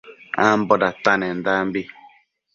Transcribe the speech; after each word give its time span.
Ambo 0.47 0.73
datanendanbi 0.83 1.81